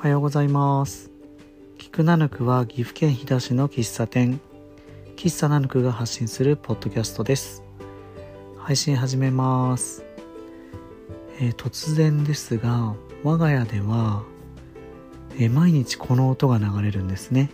[0.00, 1.10] おはようございます。
[1.76, 4.40] 菊ナヌクは岐阜県飛騨市の喫茶店。
[5.14, 7.62] 喫茶ナヌクが発信するポッドキャストです。
[8.56, 10.02] 配信始めます、
[11.38, 12.94] えー、突然ですが
[13.24, 14.22] 我が家では、
[15.34, 17.50] えー、毎日この音が流れるんですね。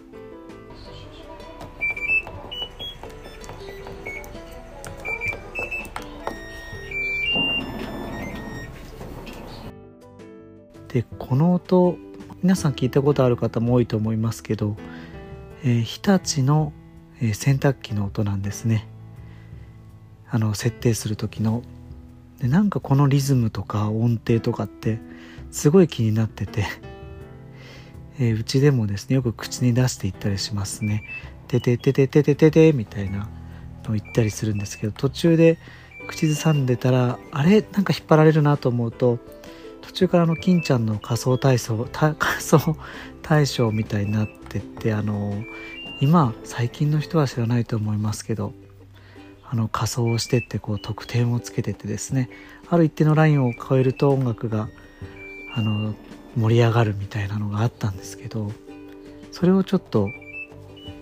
[10.86, 11.98] でこの音
[12.42, 14.76] 皆さん聞いたことある方も多いと思いますけど、
[15.64, 16.74] えー、日立の、
[17.20, 18.86] えー、洗濯機の音なんですね。
[20.28, 21.62] あの設定する時の。
[22.38, 24.98] でなんかこのリズムとか音程とかって
[25.50, 26.66] すごい気になってて、
[28.20, 31.04] えー、うちでもですねよく口に出していったりしますね
[31.48, 33.30] 「てててててててて」みたいな
[33.84, 35.58] のを言ったりするんですけど途中で
[36.06, 37.62] 口ずさんでたらあれ？
[37.72, 39.18] なんか引っ張られるなと思うと
[39.86, 42.76] 途中からの金ちゃんの仮想体操 仮想
[43.22, 45.42] 大賞みたいになってってあの
[46.00, 48.52] 今最近の人は知らないと思いますけど
[49.48, 52.28] あの仮装をしてってこう得点をつけてってですね
[52.68, 54.68] ある一定のラインを超えると音楽が
[55.54, 55.94] あの
[56.36, 58.52] 盛り上がるみたいなのがあったんですけど
[59.32, 60.10] それをちょっと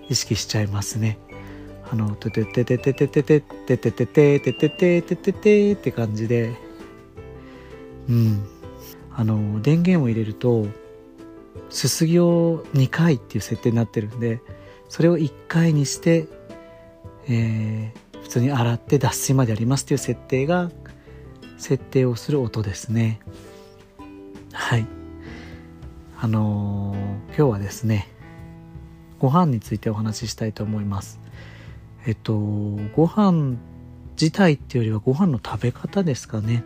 [0.09, 1.19] 意識しちゃいますね。
[1.91, 6.55] あの、ててててててててててててててててててって感じで、
[8.09, 8.47] うん、
[9.17, 10.67] あの電源を入れると
[11.71, 14.41] すすぎを2回っていう設定になってるんで
[14.89, 16.27] それを1回にして、
[17.29, 20.71] えー、普通に洗って脱水までやりますっていう設定が
[21.59, 23.21] 設定をする音ですね。
[24.53, 24.87] はい。
[26.21, 26.97] あのー、
[27.29, 28.09] 今日はですね
[29.19, 31.21] ご飯についてお話ししたいと思います。
[32.07, 32.35] えっと
[32.95, 33.57] ご飯
[34.13, 36.65] 自体っていうよりはご飯の食べ方ですかね。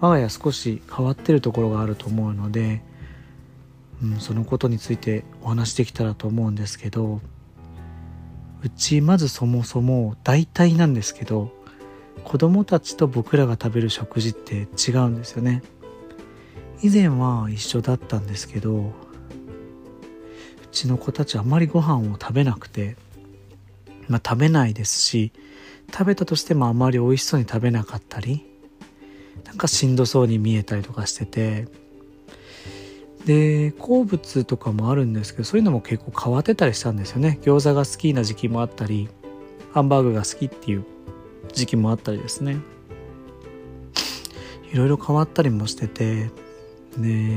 [0.00, 2.82] 我が家少し変わってるところがあると思うので、
[4.02, 7.20] うん、そのことについてお話できたらと思うんですけど
[8.62, 11.52] うちまずそもそも大体なんですけど
[12.24, 15.62] 子供たちと僕らが食べる食事って違うんですよね。
[16.82, 18.92] 以前は一緒だったんですけどう
[20.72, 22.96] ちの子たちあまりご飯を食べなくて
[24.08, 25.32] まあ食べないですし
[25.92, 28.49] 食べたとしてもあまり美味しそうに食べなかったり
[29.50, 31.66] なんかしんどそうに見えたりとかしてて。
[33.26, 37.38] で好物とかもあるんですけどそういうのも結構変わってたりしたんですよね。
[37.42, 39.10] 餃子が好きな時期もあったり
[39.72, 40.86] ハンバーグが好きっていう
[41.52, 42.56] 時期もあったりですね。
[44.72, 46.30] いろいろ変わったりもしてて。
[46.96, 47.36] で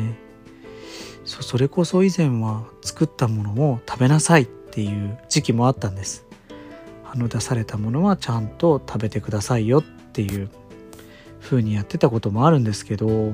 [1.25, 6.25] そそれこそ以前は作ったものを食べなさいっていう時期もあったんです。
[7.05, 10.49] あの出されたものはちゃんと食べてくださいよっていう。
[11.43, 13.31] 風にやってたこともあるんですけど、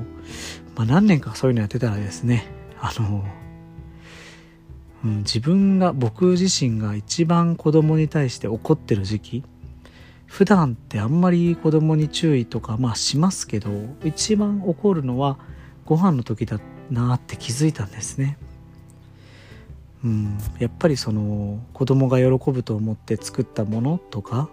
[0.76, 2.44] まあ、何年かそういうのやってたらですね
[2.78, 3.24] あの、
[5.04, 9.44] うん、自分が僕自身が一番子供に対して怒ってる時期
[10.26, 13.70] 普段ってあんまり子供に注意とかまあしますけど
[14.04, 15.38] 一番怒るのは
[15.84, 16.60] ご飯の時だ
[16.90, 18.38] なって気づいたんですね。
[20.04, 24.48] うん、やっぱりその子供が喜ぶと思って作ったものとか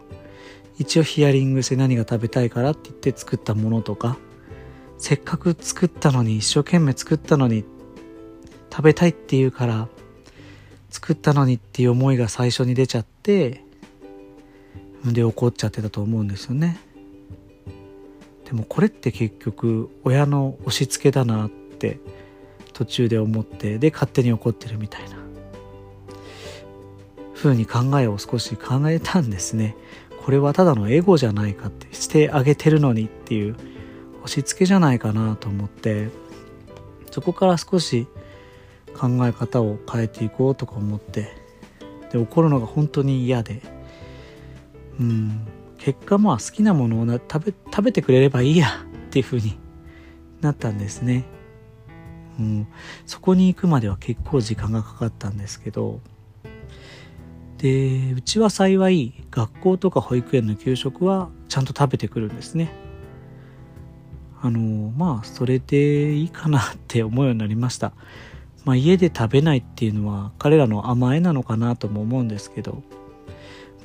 [0.77, 4.17] 一応ヒアリングして何が食べたいからって言って作ったものとか
[4.97, 7.63] せっかく作ったのに一生懸命作ったのに
[8.71, 9.87] 食べたいって言うから
[10.89, 13.63] 作ったのにっていう思いが最初に出ちゃって
[15.05, 16.79] で怒っちゃってたと思うんですよね。
[18.45, 21.99] でもこれって結局親の押し付けだなって
[22.73, 25.17] 途中で思ってで勝手に怒ってるみたいな
[27.35, 29.75] 風に考えを少し考えたんですね。
[30.27, 33.55] これはただのエゴじゃないかってしてあげてるのにっていう
[34.25, 36.09] 押し付けじゃないかなと思って
[37.11, 38.07] そこから少し
[38.93, 41.29] 考え方を変えていこうとか思って
[42.11, 43.61] で怒るのが本当に嫌で
[44.99, 49.57] うん結果まあ好きなものをな食べ食べてくれればいいやっていう風に
[50.41, 51.23] なったんですね。
[52.37, 52.67] うん、
[53.05, 56.01] そこに行くまでは結構時間がかかったんですけど
[57.59, 62.73] でうちは幸い学校とか保育園の給食はちゃんと食べてくるんですね。
[64.41, 67.93] あのまあそれでいいかなって思うようになりました。
[68.65, 72.81] まあ家で食べないっていうのは彼らの甘えなのかなとも思うんですけど。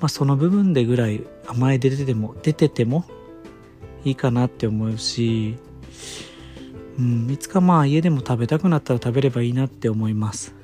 [0.01, 3.05] まあその部分でぐらい甘え出てても出てても
[4.05, 5.59] いいかなって思うし
[6.99, 10.55] うん、いつかまあ家でも食べたくなったら食べればいいなって思います。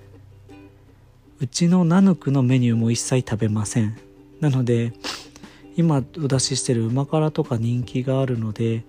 [1.41, 4.08] うちのナヌクのメニューも一切食べません。
[4.41, 4.93] なので
[5.77, 8.85] 今お出ししてる旨辛とか人気があるので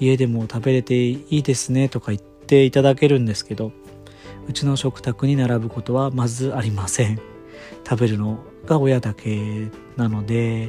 [0.00, 3.72] 家でも食べれていいですねとか言っていただけるんですけど
[4.48, 7.20] うちの食卓に並ぶことはまずありません。
[7.88, 10.68] 食べるのが親だけなので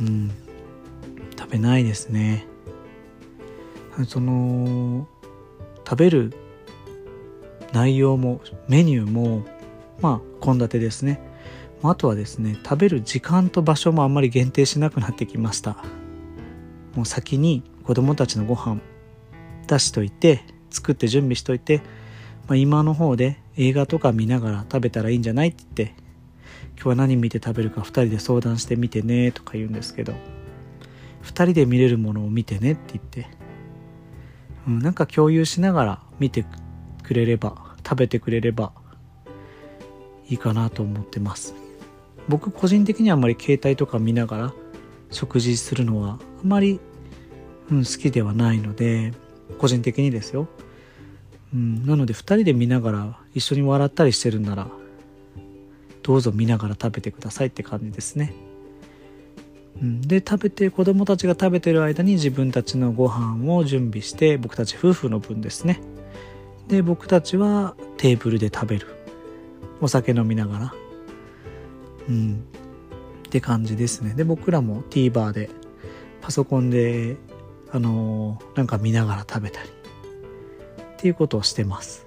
[0.00, 0.30] うん
[1.38, 2.46] 食べないですね。
[4.06, 5.06] その
[5.86, 6.32] 食べる
[7.72, 9.44] 内容もメニューも
[10.00, 11.20] まあ献立ですね。
[11.90, 15.76] あとはですね食べる時間と場所もあんまり限定しなくなってきました。
[16.94, 18.80] もう先に子供たちのご飯
[19.66, 21.78] 出しといて作って準備しといて、
[22.48, 26.04] まあ、今の方で映画とか見ながら食べたらいいんじゃないって言って
[26.76, 30.12] 今日は何見て食べるか2人で相談してみてねとか言うんですけど
[31.22, 33.26] 2人で見れるものを見てねって言って、
[34.68, 36.44] うん、なんか共有しながら見て
[37.02, 38.72] くれれば食べてくれれば
[40.28, 41.54] いいかなと思ってます。
[42.28, 44.54] 僕個人的にはあんまり携帯とか見ながら
[45.10, 46.80] 食事するのはあまり、
[47.70, 49.12] うん、好きではないので
[49.58, 50.48] 個人的にですよ、
[51.54, 54.68] うん、なので2人で見ながら一緒に笑ったりしてるなら
[56.02, 58.34] どうぞ見ながら食べてくださいって感じですね、
[59.80, 65.80] うん、で食べて子供たちが食べてる間に自分たちのご飯を準備して僕たち夫婦の分ですね。
[66.68, 68.86] で僕たちはテーブルで食べる。
[69.80, 70.74] お酒飲みながら。
[72.08, 72.44] うん。
[73.26, 74.14] って感じですね。
[74.14, 75.50] で僕らも TVer で
[76.20, 77.16] パソコンで
[77.72, 79.72] あのー、なんか見ながら食べたりっ
[80.98, 82.06] ていうことをしてます。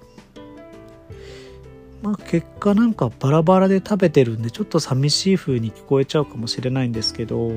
[2.02, 7.52] まあ結果なんかバラバラで食べてるんでちょっと寂しい風に聞こえちゃうかもしれないんですけど、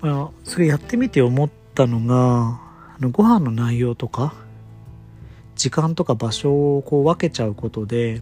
[0.00, 2.60] まあ、それやってみて思ったのが
[2.96, 4.34] あのご飯の内容とか
[5.54, 8.20] 時間とか場所をこう分けちゃうことで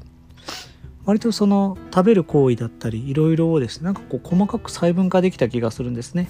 [1.08, 3.86] 割とその食べる行為だったりいろいろをですね。
[3.86, 6.28] なんかこう細かく細分化できた気がするんですね。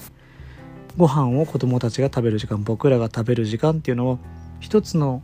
[0.96, 4.18] ご飯を子供たちが食べる時間僕らが食べる時間っていうのを
[4.60, 5.20] 一つの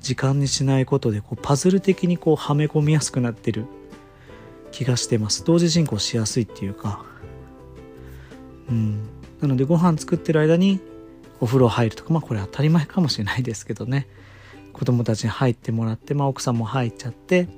[0.00, 3.66] 時間にしないことでこうパズル的にこうはめ込みやすくなってる
[4.72, 5.44] 気がしてます。
[5.44, 7.04] 同時進行しやすいっていうか。
[8.68, 8.98] うん。
[9.40, 10.80] なのでご飯作ってる間に
[11.38, 14.08] お風呂入るとかまあこれ当たり前かもしれないですけどね。
[14.72, 17.48] 子供たちに入ってもらって、まあ、奥さんも入っちゃって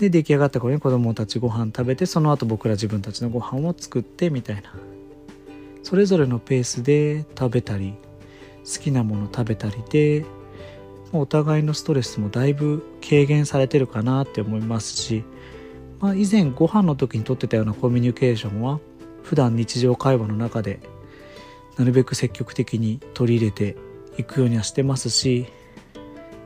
[0.00, 4.74] で出来上がった頃に子供たちご飯食べてその後僕ら自分たちのご飯を作ってみたいな。
[5.82, 7.94] それぞれのペースで食べたり
[8.64, 10.24] 好きなもの食べたりで
[11.12, 15.24] お互いのストレスもだいぶ軽減されてるかなって思いますし、
[15.98, 18.78] まあ、以前ご飯の時にとってたようなコミュニケーションは
[19.22, 20.80] 普段日常会話の中で
[21.76, 23.76] なるべく積極的に取り入れて
[24.18, 25.46] いくようにはしてますし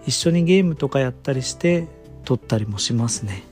[0.06, 1.88] 一緒にゲームとかやったりして
[2.24, 3.42] 取ったりもしますね。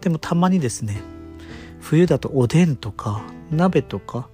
[0.00, 1.00] でもたまにですね
[1.80, 4.28] 冬だとおでんとか鍋とか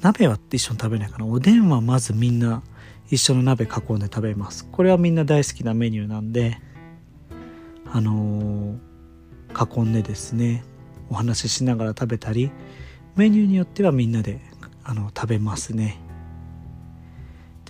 [0.00, 1.26] 鍋は一緒に食べないかな。
[1.26, 2.62] おでんはまずみんな
[3.10, 4.66] 一緒の鍋囲んで食べます。
[4.70, 6.58] これはみんな大好きなメニューなんで
[7.92, 10.64] あのー、囲んでですね
[11.08, 12.50] お話ししながら食べたり
[13.14, 14.40] メニューによってはみんなで
[14.82, 16.00] あの食べますね。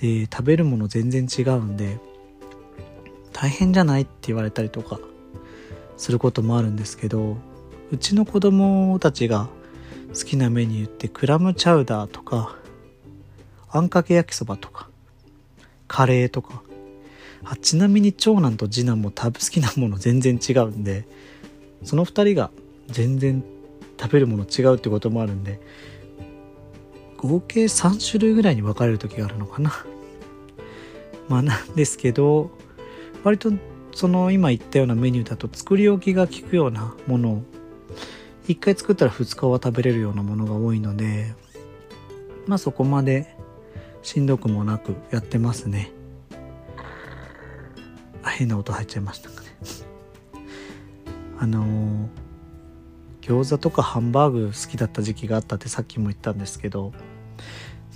[0.00, 1.98] で食べるもの全然違うんで
[3.38, 4.02] 大変じゃない？
[4.02, 4.98] って言われたりとか
[5.98, 7.36] することもあるんですけど
[7.92, 9.48] うちの子供たちが
[10.08, 12.56] 好きなメニューってクラムチャウダーとか
[13.70, 14.88] あんかけ焼きそばとか
[15.86, 16.62] カレーとか。
[17.44, 21.06] あちなみに長男と次男も好きなもの全然違うんで
[21.84, 22.50] その2人が
[22.88, 23.44] 全然
[24.00, 25.60] 食べるもの違うってこともあるんで
[27.18, 29.70] 合計3種類ぐらいに分かれる時があるのかな。
[31.28, 32.50] まあなんですけど
[33.26, 33.50] 割と
[33.92, 37.42] その今言ったようなメニューだと作り置きが効くようなものを
[38.46, 41.34] 1回作ったら2日は食べれるようなものが多いので
[42.46, 43.36] まあそこまで
[44.02, 45.90] しんどくもなくやってますね。
[48.22, 49.48] あ変な音入っちゃいましたかね。
[51.40, 52.08] あのー、
[53.22, 56.92] 餃子とかハンバーグ好きだった時期があったってさっきも言ったんですけど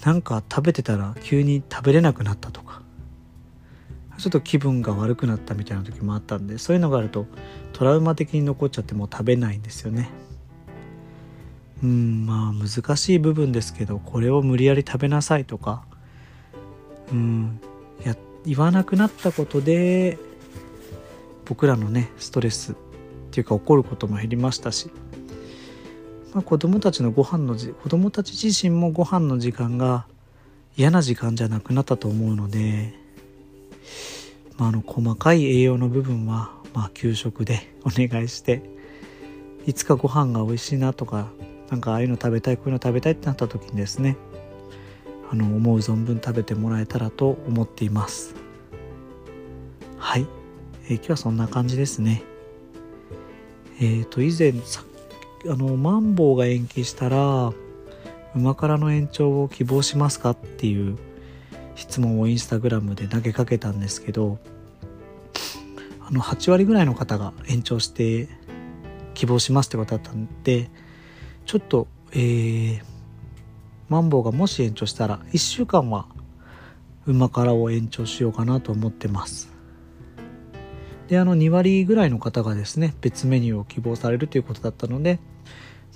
[0.05, 2.83] なんか食べてたら急に食べれなくなったとか。
[4.21, 7.27] ちょっと気分が悪くなったみたいな時もあったんでそういうのがあると
[7.73, 10.11] トラウマ的に残っちゃってもう食べないんですよね。
[11.83, 15.83] うんまあ難しい部分ですけどこれを無理やり食べなさいとか
[17.11, 17.61] うん
[18.05, 20.19] や言わなくなったことで
[21.47, 22.75] 僕らのねストレスっ
[23.31, 24.91] ていうか怒ることも減りましたし、
[26.35, 30.07] まあ、子供たちのご飯の子供たち自身もご飯の時間が
[30.77, 32.95] 嫌な時間じゃなくなったと思うので
[34.61, 38.63] まあ、あの細かい栄養の部分は、まあ、給食でお願いして
[39.67, 41.31] いつかご飯が美味しいなとか
[41.71, 44.19] なんかああいうの食べたいこういうの食べたいってなった時にですね
[45.31, 48.35] あの思う存分食べてもらえたらと思っています。
[49.97, 50.27] はい。
[50.87, 52.25] えー、今日はそんな感じですね。
[53.81, 54.83] えっ、ー、と以前さ
[55.49, 57.53] あのマンボウが延期したら
[58.35, 60.99] 馬からの延長を希望しますかっていう
[61.81, 64.39] 質問をインスタグラムで投げかけたんですけど
[66.07, 68.29] あの8割ぐらいの方が延長して
[69.15, 70.71] 希望しますってことだったんで
[71.47, 72.83] ちょっとえー、
[73.89, 76.07] マンボウがもし延長したら1週間は
[77.07, 79.49] 馬からを延長しようかなと思ってます。
[81.07, 85.21] であの2割ぐらいの方がですね別メニューを希望されるということだったので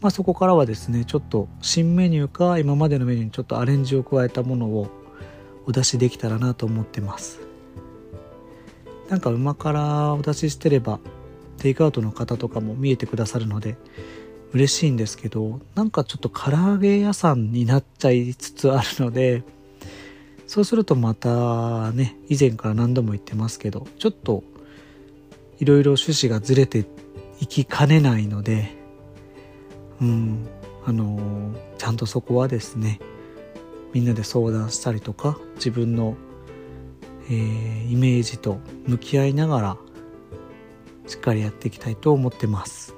[0.04, 4.88] まあ、そこからはですねちょっと新メニューか今までのメニューにちょっとアレンジを加えたものを
[5.66, 7.40] お出しできたらなと思ってます。
[9.08, 10.98] なんか馬からお出ししてれば
[11.58, 13.76] テイクアウトの方とかも見えてくださるので
[14.52, 19.42] 嬉しいんですけどなんかちょっと唐揚げ屋さんになっちゃいつつあるので
[20.46, 24.44] そうするとまたね以前から何度も言ってますけどちょっと
[25.58, 26.86] いろいろ趣旨がずれて
[27.40, 28.76] いきかねないので
[30.00, 30.46] うん
[30.86, 33.00] あのちゃんとそこはですね
[33.94, 36.16] みんなで相談したりとか自分の、
[37.28, 39.76] えー、イメージと向き合いながら
[41.06, 42.94] しっかりやっていきたいと思ってます。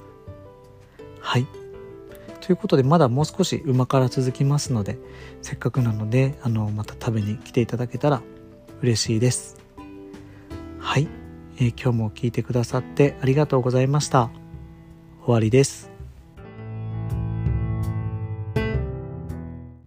[1.21, 1.47] はい。
[2.41, 4.99] ということでまだもう少し馬から続きますので
[5.43, 8.23] せっかくなのであのまた食べに来ていただけたら
[8.81, 9.57] 嬉しいです。
[10.79, 11.09] はい、
[11.59, 14.31] えー、今日も聞いてくださってありがとうございました。
[15.25, 15.96] 終わりです。